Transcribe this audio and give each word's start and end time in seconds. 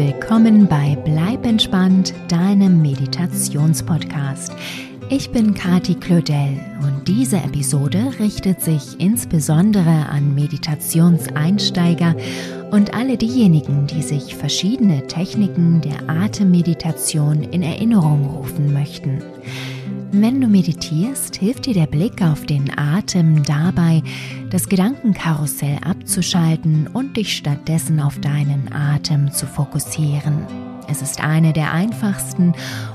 willkommen 0.00 0.66
bei 0.66 0.96
Bleib 1.04 1.44
entspannt, 1.44 2.14
deinem 2.28 2.80
Meditationspodcast. 2.80 4.50
Ich 5.10 5.30
bin 5.30 5.52
Kati 5.52 5.94
Claudel 5.94 6.58
und 6.80 7.06
diese 7.06 7.36
Episode 7.36 8.14
richtet 8.18 8.62
sich 8.62 8.98
insbesondere 8.98 10.08
an 10.08 10.34
Meditationseinsteiger 10.34 12.16
und 12.70 12.94
alle 12.94 13.18
diejenigen, 13.18 13.86
die 13.88 14.00
sich 14.00 14.34
verschiedene 14.36 15.06
Techniken 15.06 15.82
der 15.82 16.08
Atemmeditation 16.08 17.42
in 17.42 17.62
Erinnerung 17.62 18.24
rufen 18.24 18.72
möchten. 18.72 19.22
Wenn 20.12 20.40
du 20.40 20.48
meditierst, 20.48 21.36
hilft 21.36 21.66
dir 21.66 21.74
der 21.74 21.86
Blick 21.86 22.20
auf 22.20 22.44
den 22.44 22.76
Atem 22.76 23.44
dabei, 23.44 24.02
das 24.50 24.68
Gedankenkarussell 24.68 25.78
abzuschalten 25.84 26.88
und 26.88 27.16
dich 27.16 27.36
stattdessen 27.36 28.00
auf 28.00 28.18
deinen 28.18 28.72
Atem 28.72 29.30
zu 29.30 29.46
fokussieren. 29.46 30.46
Es 30.88 31.00
ist 31.00 31.22
eine 31.22 31.52
der 31.52 31.72
einfachsten 31.72 32.54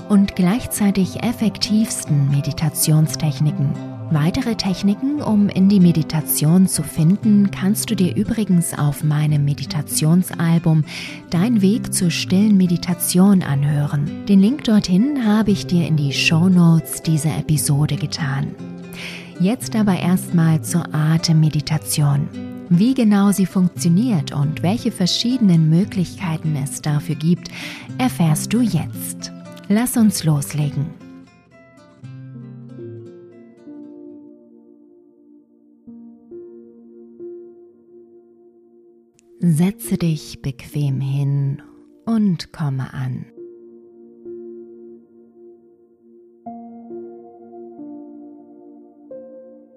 und 0.09 0.35
gleichzeitig 0.35 1.23
effektivsten 1.23 2.29
Meditationstechniken. 2.31 3.94
Weitere 4.11 4.55
Techniken, 4.55 5.21
um 5.21 5.49
in 5.49 5.67
die 5.67 5.79
Meditation 5.79 6.67
zu 6.67 6.83
finden, 6.83 7.49
kannst 7.49 7.89
du 7.89 7.95
dir 7.95 8.15
übrigens 8.15 8.77
auf 8.77 9.03
meinem 9.03 9.45
Meditationsalbum 9.45 10.83
Dein 11.31 11.61
Weg 11.61 11.91
zur 11.93 12.11
stillen 12.11 12.55
Meditation 12.55 13.41
anhören. 13.41 14.25
Den 14.27 14.39
Link 14.39 14.63
dorthin 14.63 15.25
habe 15.25 15.51
ich 15.51 15.65
dir 15.65 15.87
in 15.87 15.97
die 15.97 16.13
Show 16.13 16.49
Notes 16.49 17.01
dieser 17.01 17.35
Episode 17.37 17.95
getan. 17.95 18.53
Jetzt 19.39 19.75
aber 19.75 19.97
erstmal 19.99 20.61
zur 20.61 20.93
Atemmeditation. 20.93 22.29
Wie 22.69 22.93
genau 22.93 23.31
sie 23.31 23.45
funktioniert 23.45 24.31
und 24.31 24.63
welche 24.63 24.91
verschiedenen 24.91 25.69
Möglichkeiten 25.69 26.55
es 26.55 26.81
dafür 26.81 27.15
gibt, 27.15 27.49
erfährst 27.97 28.53
du 28.53 28.61
jetzt. 28.61 29.31
Lass 29.67 29.97
uns 29.97 30.23
loslegen. 30.23 31.04
Setze 39.47 39.95
dich 39.99 40.41
bequem 40.41 40.99
hin 40.99 41.61
und 42.07 42.51
komme 42.51 42.91
an. 42.95 43.27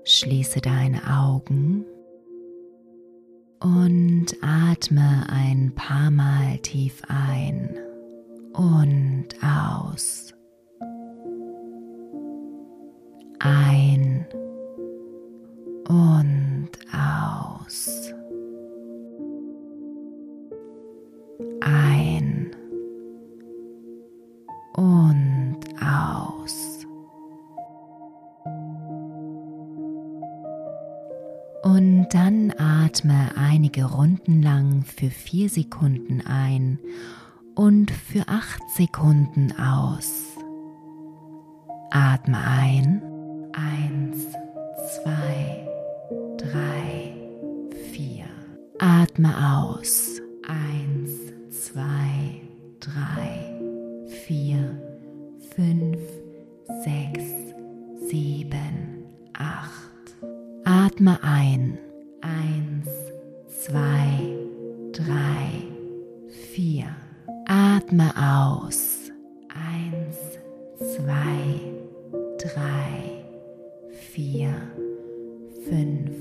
Schließe 0.05 0.63
deine 0.63 1.03
Augen 1.07 1.85
und 3.61 4.29
atme 4.41 5.27
ein 5.29 5.75
paar 5.75 6.11
Mal 6.13 6.57
tief 6.61 7.03
ein 7.07 7.77
und 8.55 9.29
aus. 9.43 10.28
Einige 33.79 33.85
Runden 33.85 34.43
lang 34.43 34.83
für 34.83 35.11
vier 35.11 35.49
Sekunden 35.49 36.21
ein 36.27 36.79
und 37.55 37.91
für 37.91 38.27
acht 38.27 38.61
Sekunden 38.77 39.53
aus. 39.53 40.37
Atme 41.91 42.39
ein. 42.39 43.03
Eins, 43.53 44.27
zwei, 44.95 45.69
drei, 46.39 47.15
vier. 47.93 48.25
Atme 48.79 49.33
aus. 49.57 50.21
Eins, 50.47 51.11
zwei, 51.51 52.41
drei, 52.81 53.61
vier, 54.27 54.83
fünf, 55.55 56.01
sechs, 56.85 57.25
sieben, 58.09 59.05
acht. 59.35 60.17
Atme 60.65 61.23
ein. 61.23 61.79
Eins, 62.21 62.98
zwei, 63.65 64.37
drei, 64.93 65.51
vier. 66.53 66.87
Atme 67.47 68.13
aus. 68.17 69.11
Eins, 69.49 70.17
zwei, 70.79 71.61
drei, 72.39 73.25
vier, 74.13 74.55
fünf, 75.69 76.17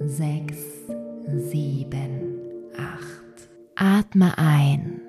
sechs, 0.00 0.58
sieben, 1.50 2.36
acht. 2.76 3.48
Atme 3.76 4.36
ein. 4.36 5.00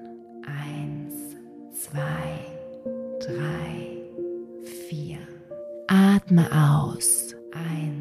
Eins, 0.45 1.13
zwei, 1.73 2.39
drei, 3.19 3.97
vier. 4.87 5.17
Atme 5.87 6.47
aus. 6.51 7.35
Eins, 7.51 8.00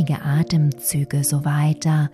noch 0.00 0.08
einige 0.08 0.24
Atemzüge 0.24 1.24
so 1.24 1.44
weiter 1.44 2.10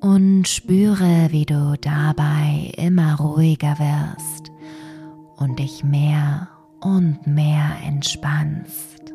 und 0.00 0.48
spüre, 0.48 1.28
wie 1.30 1.44
du 1.44 1.76
dabei 1.80 2.72
immer 2.76 3.16
ruhiger 3.16 3.78
wirst 3.78 4.50
und 5.36 5.58
dich 5.58 5.84
mehr 5.84 6.48
und 6.80 7.26
mehr 7.26 7.76
entspannst. 7.86 9.11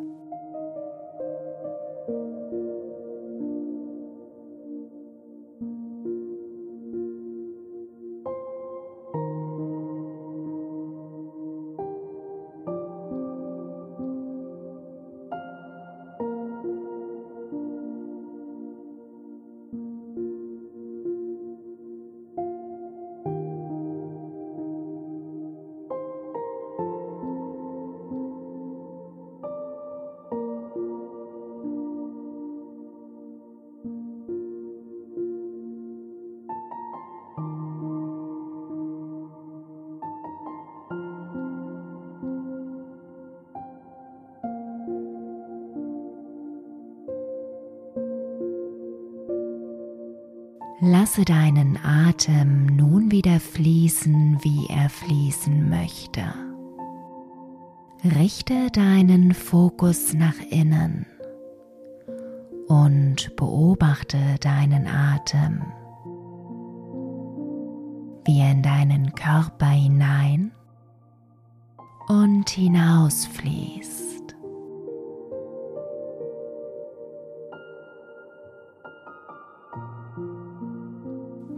Lasse 50.80 51.26
deinen 51.26 51.80
Atem 51.84 52.68
nun 52.68 53.10
wieder 53.10 53.40
fließen, 53.40 54.38
wie 54.44 54.68
er 54.70 54.92
fließen 54.92 55.68
möchte. 55.70 56.22
Richte 58.04 58.70
deinen 58.72 59.34
Fokus 59.34 60.14
nach 60.14 60.40
innen 60.52 61.08
und 62.68 63.36
beobachte 63.36 64.20
deinen 64.40 64.86
Atem, 64.86 65.64
wie 68.26 68.40
er 68.40 68.52
in 68.52 68.62
deinen 68.62 69.16
Körper 69.16 69.70
hinein 69.70 70.52
und 72.08 72.52
hinaus 72.52 73.26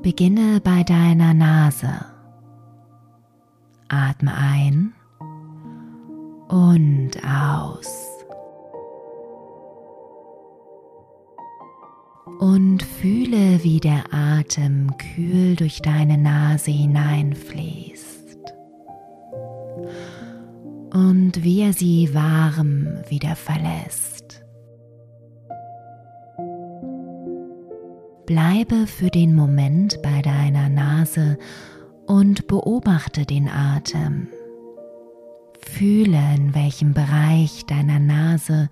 Beginne 0.01 0.61
bei 0.63 0.83
deiner 0.83 1.33
Nase. 1.33 2.05
Atme 3.87 4.33
ein 4.35 4.93
und 6.47 7.11
aus. 7.23 8.07
Und 12.39 12.83
fühle, 12.83 13.63
wie 13.63 13.79
der 13.79 14.03
Atem 14.11 14.95
kühl 14.97 15.55
durch 15.55 15.81
deine 15.81 16.17
Nase 16.17 16.71
hineinfließt. 16.71 18.09
und 20.93 21.43
wie 21.43 21.61
er 21.61 21.73
sie 21.73 22.13
warm 22.13 22.87
wieder 23.09 23.35
verlässt. 23.35 24.28
Bleibe 28.29 28.85
für 28.85 29.09
den 29.09 29.33
Moment 29.33 30.03
bei 30.03 30.21
deiner 30.21 30.69
Nase 30.69 31.39
und 32.05 32.45
beobachte 32.45 33.25
den 33.25 33.49
Atem. 33.49 34.27
Fühle, 35.61 36.35
in 36.35 36.53
welchem 36.53 36.93
Bereich 36.93 37.65
deiner 37.65 37.97
Nase 37.97 38.69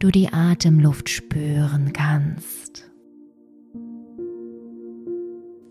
du 0.00 0.10
die 0.10 0.32
Atemluft 0.32 1.08
spüren 1.08 1.92
kannst. 1.92 2.90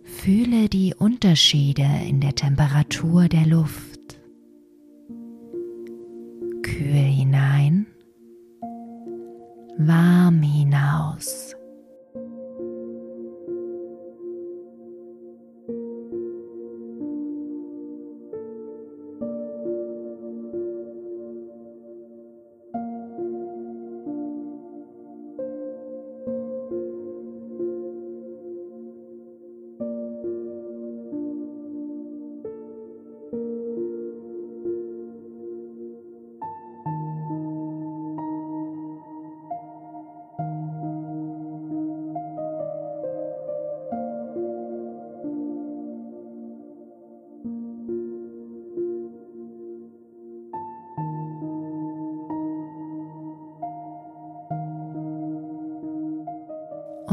Fühle 0.06 0.70
die 0.70 0.96
Unterschiede 0.98 1.90
in 2.08 2.22
der 2.22 2.36
Temperatur 2.36 3.28
der 3.28 3.46
Luft. 3.46 3.89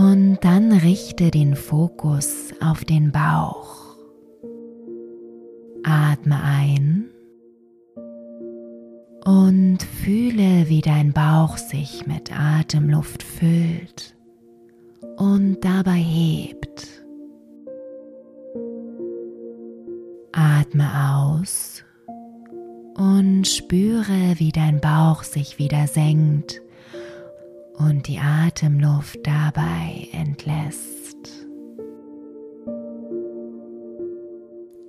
Und 0.06 0.38
dann 0.42 0.70
richte 0.70 1.32
den 1.32 1.56
Fokus 1.56 2.52
auf 2.60 2.84
den 2.84 3.10
Bauch. 3.10 3.96
Atme 5.82 6.40
ein 6.44 7.06
und 9.24 9.82
fühle, 9.82 10.68
wie 10.68 10.80
dein 10.80 11.12
Bauch 11.12 11.56
sich 11.56 12.06
mit 12.06 12.30
Atemluft 12.32 13.24
füllt 13.24 14.16
und 15.16 15.58
dabei 15.62 15.98
hebt. 15.98 16.86
Atme 20.30 20.88
aus 21.16 21.82
und 22.94 23.48
spüre, 23.48 24.34
wie 24.36 24.52
dein 24.52 24.80
Bauch 24.80 25.24
sich 25.24 25.58
wieder 25.58 25.88
senkt 25.88 26.62
und 27.78 28.08
die 28.08 28.18
Atemluft 28.18 29.18
dabei 29.26 30.08
entlässt. 30.12 31.46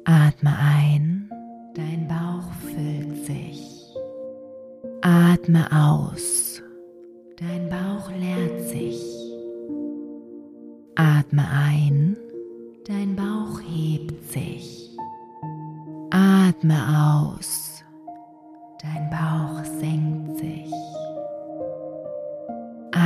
Atme 0.06 0.58
ein, 0.58 1.30
dein 1.76 2.08
Bauch 2.08 2.52
füllt 2.62 3.26
sich. 3.26 3.94
Atme 5.02 5.66
aus, 5.72 6.62
dein 7.38 7.70
Bauch 7.70 8.10
leert 8.12 8.62
sich. 8.70 9.02
Atme 10.96 11.46
ein, 11.50 12.18
dein 12.86 13.16
Bauch 13.16 13.60
hebt 13.62 14.32
sich. 14.32 14.98
Atme 16.10 17.28
aus, 17.36 17.84
dein 18.82 19.10
Bauch 19.10 19.64
senkt 19.80 20.40
sich. 20.40 20.87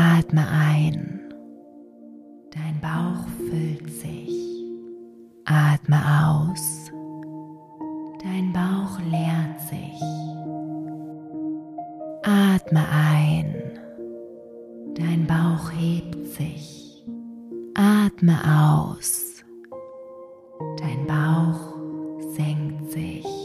Atme 0.01 0.47
ein. 0.49 1.19
Dein 2.49 2.81
Bauch 2.81 3.23
füllt 3.37 3.87
sich. 3.93 4.65
Atme 5.45 6.01
aus. 6.25 6.91
Dein 8.23 8.51
Bauch 8.51 8.97
leert 9.11 9.59
sich. 9.69 10.01
Atme 12.23 12.83
ein. 12.89 13.53
Dein 14.95 15.27
Bauch 15.27 15.71
hebt 15.71 16.25
sich. 16.29 17.05
Atme 17.75 18.39
aus. 18.43 19.43
Dein 20.79 21.05
Bauch 21.05 21.75
senkt 22.35 22.91
sich. 22.91 23.40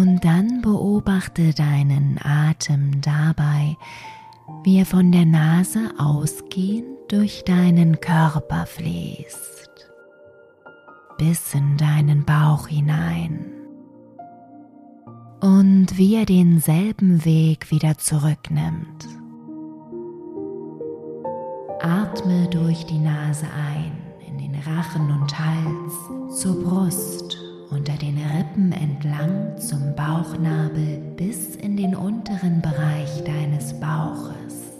Und 0.00 0.26
dann 0.26 0.60
beobachte 0.60 1.54
deinen 1.54 2.20
Atem 2.22 3.00
dabei, 3.00 3.78
wie 4.62 4.80
er 4.80 4.84
von 4.84 5.10
der 5.10 5.24
Nase 5.24 5.90
ausgehend 5.96 6.86
durch 7.08 7.44
deinen 7.44 7.98
Körper 7.98 8.66
fließt, 8.66 9.90
bis 11.16 11.54
in 11.54 11.78
deinen 11.78 12.26
Bauch 12.26 12.68
hinein. 12.68 13.46
Und 15.40 15.96
wie 15.96 16.16
er 16.16 16.26
denselben 16.26 17.24
Weg 17.24 17.70
wieder 17.70 17.96
zurücknimmt. 17.96 19.06
Atme 21.80 22.48
durch 22.50 22.84
die 22.84 22.98
Nase 22.98 23.46
ein 23.46 23.92
in 24.28 24.36
den 24.36 24.60
Rachen 24.60 25.10
und 25.10 25.38
Hals 25.38 26.38
zur 26.42 26.62
Brust 26.62 27.35
unter 27.70 27.94
den 27.94 28.18
Rippen 28.18 28.72
entlang 28.72 29.58
zum 29.58 29.94
Bauchnabel 29.94 30.98
bis 31.16 31.56
in 31.56 31.76
den 31.76 31.94
unteren 31.94 32.60
Bereich 32.62 33.24
deines 33.24 33.78
Bauches. 33.80 34.72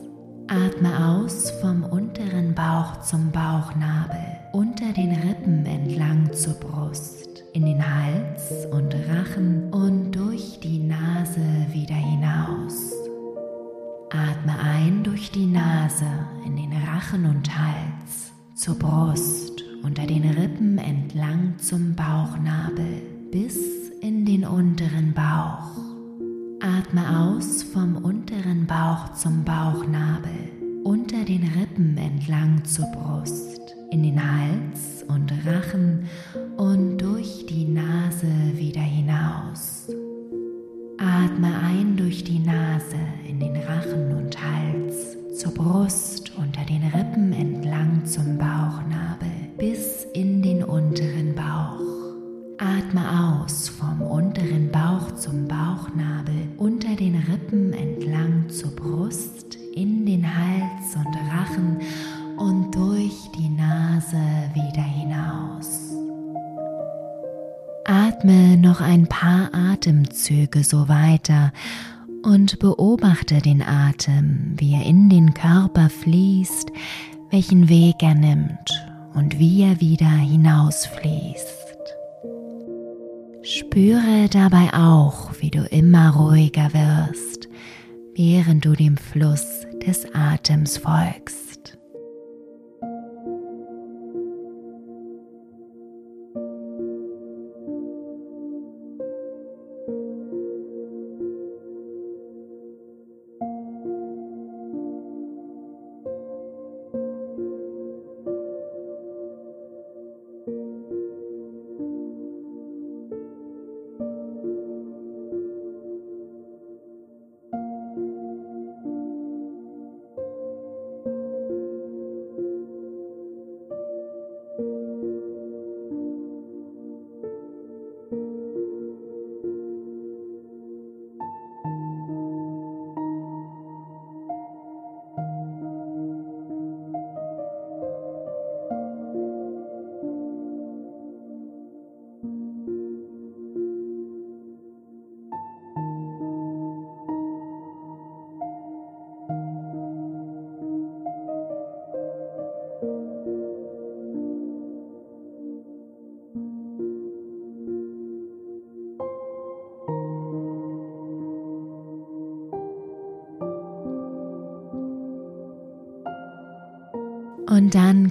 Atme 0.49 1.09
aus 1.09 1.50
vom 1.61 1.83
unteren 1.85 2.55
Bauch 2.55 3.00
zum 3.00 3.33
Bauchnabel, 3.33 4.25
unter 4.52 4.93
den 4.93 5.12
Rippen 5.12 5.66
entlang 5.66 6.33
zur 6.33 6.55
Brust, 6.55 7.45
in 7.52 7.66
den 7.66 7.83
Hals 7.83 8.66
und 8.71 8.95
Rachen 9.09 9.73
und 9.73 10.12
durch 10.12 10.61
die 10.61 10.78
Nase 10.78 11.40
wieder 11.73 11.97
hinaus. 11.97 12.93
Atme 14.11 14.57
ein 14.61 15.02
durch 15.02 15.33
die 15.33 15.47
Nase 15.47 16.07
in 16.45 16.57
den 16.57 16.73
Rachen 16.73 17.26
und 17.26 17.50
Hals 17.59 18.33
zur 18.55 18.78
Brust 18.78 19.66
unter 19.87 20.05
den 20.05 20.25
Rippen 20.25 20.78
entlang 20.78 21.55
zum 21.59 21.95
Bauchnabel 21.95 23.02
bis 23.31 23.57
in 24.00 24.26
den 24.26 24.45
unteren 24.45 25.14
Bauch. 25.14 25.78
Atme 26.61 27.21
aus 27.21 27.62
vom 27.62 27.95
unteren 27.95 28.66
Bauch 28.66 29.12
zum 29.12 29.45
Bauchnabel, 29.45 30.50
unter 30.83 31.25
den 31.25 31.45
Rippen 31.57 31.97
entlang 31.99 32.64
zur 32.64 32.87
Brust, 32.87 33.76
in 33.93 34.02
den 34.02 34.21
Hals 34.21 35.05
und 35.07 35.33
Rachen 35.47 36.09
und 36.57 36.99
durch 36.99 37.47
die 37.47 37.66
Nase 37.66 38.26
wieder 38.57 38.81
hinaus. 38.81 39.88
Atme 40.99 41.61
ein 41.62 41.97
durch 41.97 42.25
die 42.25 42.40
Nase 42.40 42.99
in 43.28 43.38
den 43.38 43.55
Rachen 43.55 44.16
und 44.16 44.37
Hals 44.37 45.16
zur 45.38 45.55
Brust 45.55 46.33
und 46.37 46.57
den 46.69 46.83
Rippen 46.88 47.33
entlang 47.33 48.05
zum 48.05 48.37
Bauchnabel 48.37 49.36
bis 49.59 50.05
in 50.13 50.43
den 50.43 50.63
unteren 50.63 51.35
Bauch. 51.35 51.81
Atme 52.59 53.03
aus 53.45 53.69
vom 53.69 54.01
unteren 54.03 54.71
Bauch 54.71 55.15
zum 55.17 55.47
Bauchnabel, 55.49 56.49
unter 56.57 56.95
den 56.97 57.17
Rippen 57.17 57.73
entlang 57.73 58.49
zur 58.49 58.75
Brust, 58.75 59.57
in 59.75 60.07
den 60.07 60.25
Hals 60.27 60.95
und 60.97 61.17
Rachen 61.31 61.79
und 62.39 62.75
durch 62.75 63.31
die 63.39 63.49
Nase 63.49 64.21
wieder 64.55 64.83
hinaus. 64.83 65.93
Atme 67.85 68.57
noch 68.57 68.81
ein 68.81 69.07
paar 69.07 69.51
Atemzüge 69.53 70.65
so 70.65 70.89
weiter 70.89 71.53
und 72.23 72.59
beobachte 72.59 73.41
den 73.41 73.63
Atem, 73.63 74.55
wie 74.57 74.75
er 74.75 74.85
in 74.85 75.09
den 75.09 75.35
Körper 75.35 75.89
fließt, 75.89 76.73
welchen 77.31 77.69
Weg 77.69 78.03
er 78.03 78.15
nimmt 78.15 78.96
und 79.17 79.39
wie 79.39 79.63
er 79.63 79.81
wieder 79.81 80.07
hinausfließt. 80.07 81.67
Spüre 83.43 84.29
dabei 84.31 84.73
auch, 84.75 85.31
wie 85.41 85.51
du 85.51 85.65
immer 85.65 86.15
ruhiger 86.15 86.73
wirst, 86.73 87.49
während 88.15 88.65
du 88.65 88.75
dem 88.75 88.97
Fluss 88.97 89.67
des 89.87 90.07
Atems 90.15 90.79
folgst. 90.79 91.46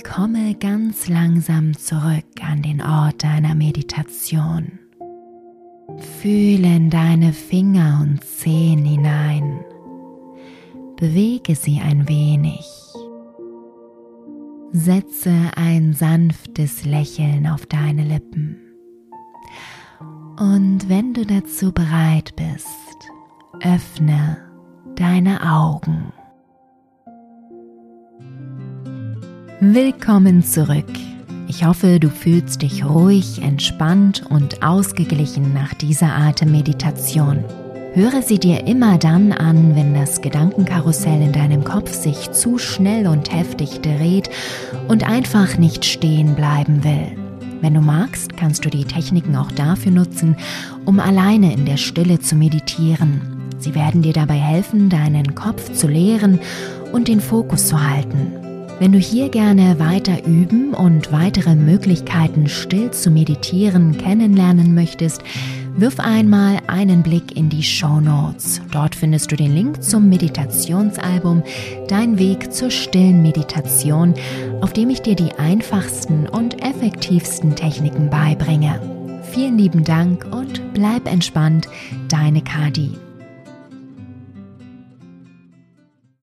Komme 0.04 0.56
ganz 0.56 1.08
langsam 1.08 1.78
zurück 1.78 2.25
an 2.42 2.62
den 2.62 2.82
Ort 2.82 3.24
deiner 3.24 3.56
Meditation. 3.56 4.80
Fühle 6.22 6.75
in 6.75 6.90
deine 6.90 7.34
Finger 7.34 8.00
und 8.02 8.24
Zehen 8.24 8.84
hinein. 8.84 9.64
Bewege 10.98 11.56
sie 11.56 11.80
ein 11.80 12.08
wenig. 12.10 12.66
Setze 14.72 15.34
ein 15.56 15.94
sanftes 15.94 16.86
Lächeln 16.86 17.48
auf 17.48 17.66
deine 17.66 18.04
Lippen. 18.04 18.60
Und 20.38 20.90
wenn 20.90 21.14
du 21.14 21.25
dazu 21.25 21.72
bereit 21.72 22.36
bist, 22.36 23.12
öffne 23.62 24.38
deine 24.96 25.42
Augen. 25.50 26.12
Willkommen 29.62 30.44
zurück. 30.44 30.84
Ich 31.48 31.64
hoffe, 31.64 31.98
du 32.02 32.10
fühlst 32.10 32.62
dich 32.62 32.84
ruhig, 32.84 33.42
entspannt 33.42 34.22
und 34.30 34.62
ausgeglichen 34.62 35.54
nach 35.54 35.74
dieser 35.74 36.14
Atemmeditation. 36.14 37.42
Höre 37.94 38.22
sie 38.22 38.38
dir 38.38 38.68
immer 38.68 38.98
dann 38.98 39.32
an, 39.32 39.74
wenn 39.74 39.94
das 39.94 40.20
Gedankenkarussell 40.20 41.22
in 41.22 41.32
deinem 41.32 41.64
Kopf 41.64 41.94
sich 41.94 42.32
zu 42.32 42.58
schnell 42.58 43.08
und 43.08 43.34
heftig 43.34 43.80
dreht 43.80 44.30
und 44.90 45.08
einfach 45.08 45.58
nicht 45.58 45.86
stehen 45.86 46.36
bleiben 46.36 46.84
will. 46.84 47.18
Wenn 47.62 47.76
du 47.76 47.82
magst, 47.82 48.36
kannst 48.36 48.66
du 48.66 48.70
die 48.70 48.84
Techniken 48.84 49.38
auch 49.38 49.54
dafür 49.54 49.94
nutzen, 49.94 50.36
um 50.84 51.00
alleine 51.00 51.54
in 51.54 51.66
der 51.66 51.78
Stille 51.78 52.20
zu 52.20 52.36
meditieren. 52.36 53.22
Sie 53.58 53.74
werden 53.74 54.02
dir 54.02 54.14
dabei 54.14 54.38
helfen, 54.38 54.90
deinen 54.90 55.34
Kopf 55.34 55.72
zu 55.72 55.88
leeren 55.88 56.42
und 56.92 57.08
den 57.08 57.22
Fokus 57.22 57.70
zu 57.70 57.82
halten. 57.82 58.45
Wenn 58.77 58.91
du 58.91 59.00
hier 59.00 59.29
gerne 59.29 59.79
weiter 59.79 60.25
üben 60.25 60.74
und 60.74 61.13
weitere 61.13 61.55
Möglichkeiten 61.55 62.50
still 62.50 62.91
zu 62.91 63.10
meditieren 63.10 63.98
kennenlernen 63.98 64.75
möchtest, 64.75 65.24
wirf 65.77 66.00
einmal 66.01 66.60
einen 66.67 67.01
Blick 67.01 67.38
in 67.38 67.50
die 67.50 67.63
Show 67.63 68.01
Notes. 68.01 68.62
Dort 68.72 68.94
findest 68.94 69.32
du 69.32 69.38
den 69.38 69.53
Link 69.53 69.82
zum 69.82 70.10
Meditationsalbum 70.10 71.44
Dein 71.88 72.20
Weg 72.20 72.51
zur 72.51 72.70
stillen 72.70 73.22
Meditation, 73.22 74.13
auf 74.60 74.74
dem 74.74 74.89
ich 74.89 75.01
dir 75.01 75.15
die 75.15 75.34
einfachsten 75.36 76.27
und 76.27 76.62
effektivsten 76.62 77.55
Techniken 77.55 78.10
beibringe. 78.10 78.82
Vielen 79.32 79.58
lieben 79.58 79.86
Dank 79.86 80.25
und 80.32 80.74
bleib 80.74 81.08
entspannt, 81.08 81.70
deine 82.10 82.41
Kadi. 82.41 82.91